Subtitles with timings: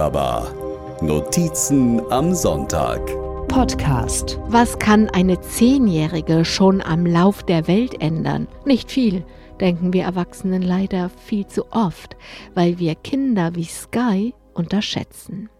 [0.00, 0.54] Aber
[1.02, 3.06] Notizen am Sonntag.
[3.48, 4.38] Podcast.
[4.46, 8.48] Was kann eine Zehnjährige schon am Lauf der Welt ändern?
[8.64, 9.26] Nicht viel,
[9.60, 12.16] denken wir Erwachsenen leider viel zu oft,
[12.54, 15.50] weil wir Kinder wie Sky unterschätzen.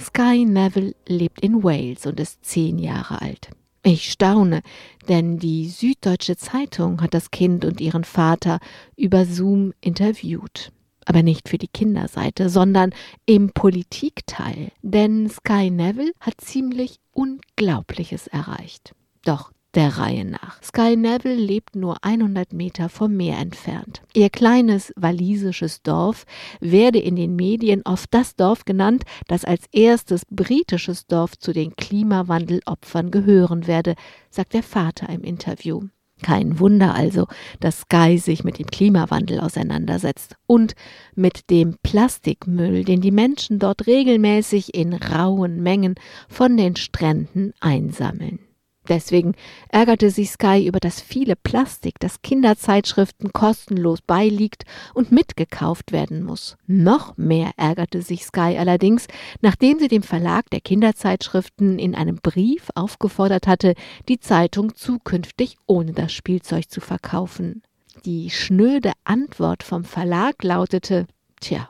[0.00, 3.50] Sky Neville lebt in Wales und ist zehn Jahre alt.
[3.84, 4.62] Ich staune,
[5.08, 8.58] denn die Süddeutsche Zeitung hat das Kind und ihren Vater
[8.96, 10.72] über Zoom interviewt.
[11.08, 12.92] Aber nicht für die Kinderseite, sondern
[13.24, 14.72] im Politikteil.
[14.82, 18.92] Denn Sky Neville hat ziemlich Unglaubliches erreicht.
[19.24, 20.62] Doch der Reihe nach.
[20.62, 24.02] Sky Neville lebt nur 100 Meter vom Meer entfernt.
[24.12, 26.26] Ihr kleines walisisches Dorf
[26.60, 31.74] werde in den Medien oft das Dorf genannt, das als erstes britisches Dorf zu den
[31.74, 33.94] Klimawandelopfern gehören werde,
[34.30, 35.88] sagt der Vater im Interview.
[36.22, 37.26] Kein Wunder also,
[37.60, 40.74] dass Sky sich mit dem Klimawandel auseinandersetzt und
[41.14, 45.94] mit dem Plastikmüll, den die Menschen dort regelmäßig in rauen Mengen
[46.28, 48.47] von den Stränden einsammeln.
[48.88, 49.34] Deswegen
[49.68, 56.56] ärgerte sich Sky über das viele Plastik, das Kinderzeitschriften kostenlos beiliegt und mitgekauft werden muss.
[56.66, 59.06] Noch mehr ärgerte sich Sky allerdings,
[59.42, 63.74] nachdem sie dem Verlag der Kinderzeitschriften in einem Brief aufgefordert hatte,
[64.08, 67.62] die Zeitung zukünftig ohne das Spielzeug zu verkaufen.
[68.04, 71.06] Die schnöde Antwort vom Verlag lautete
[71.40, 71.68] Tja,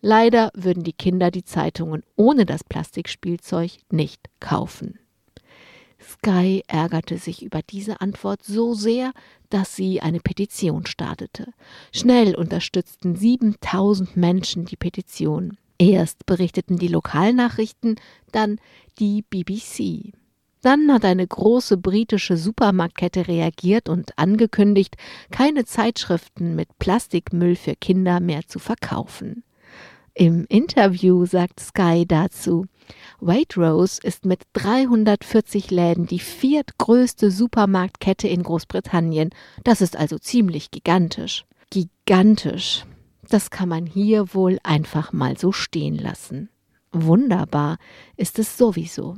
[0.00, 4.98] leider würden die Kinder die Zeitungen ohne das Plastikspielzeug nicht kaufen.
[6.00, 9.12] Sky ärgerte sich über diese Antwort so sehr,
[9.50, 11.52] dass sie eine Petition startete.
[11.92, 15.56] Schnell unterstützten 7000 Menschen die Petition.
[15.78, 17.96] Erst berichteten die Lokalnachrichten,
[18.32, 18.60] dann
[18.98, 20.12] die BBC.
[20.60, 24.96] Dann hat eine große britische Supermarktkette reagiert und angekündigt,
[25.30, 29.44] keine Zeitschriften mit Plastikmüll für Kinder mehr zu verkaufen.
[30.14, 32.66] Im Interview sagt Sky dazu,
[33.20, 39.30] Waitrose ist mit 340 Läden die viertgrößte Supermarktkette in Großbritannien.
[39.64, 41.44] Das ist also ziemlich gigantisch.
[41.70, 42.84] Gigantisch.
[43.28, 46.48] Das kann man hier wohl einfach mal so stehen lassen.
[46.92, 47.78] Wunderbar
[48.16, 49.16] ist es sowieso.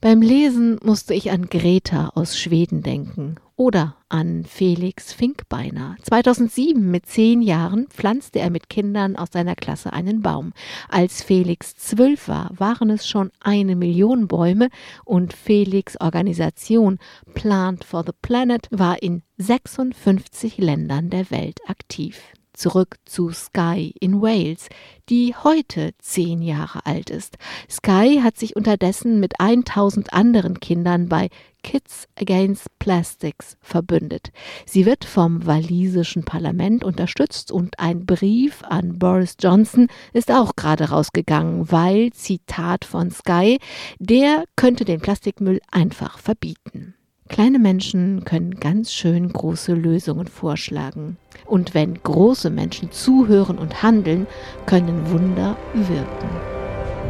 [0.00, 5.96] Beim Lesen musste ich an Greta aus Schweden denken oder an Felix Finkbeiner.
[6.02, 10.52] 2007 mit zehn Jahren pflanzte er mit Kindern aus seiner Klasse einen Baum.
[10.88, 14.68] Als Felix zwölf war, waren es schon eine Million Bäume
[15.04, 16.98] und Felix Organisation
[17.34, 22.22] Plant for the Planet war in 56 Ländern der Welt aktiv
[22.58, 24.68] zurück zu Sky in Wales,
[25.08, 27.38] die heute zehn Jahre alt ist.
[27.70, 31.28] Sky hat sich unterdessen mit 1000 anderen Kindern bei
[31.62, 34.30] Kids Against Plastics verbündet.
[34.64, 40.90] Sie wird vom walisischen Parlament unterstützt und ein Brief an Boris Johnson ist auch gerade
[40.90, 43.58] rausgegangen, weil, Zitat von Sky,
[43.98, 46.87] der könnte den Plastikmüll einfach verbieten.
[47.28, 51.18] Kleine Menschen können ganz schön große Lösungen vorschlagen.
[51.46, 54.26] Und wenn große Menschen zuhören und handeln,
[54.66, 56.28] können Wunder wirken.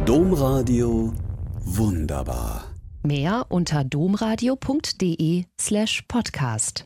[0.05, 1.13] Domradio
[1.61, 2.65] wunderbar.
[3.03, 6.85] Mehr unter domradio.de slash podcast.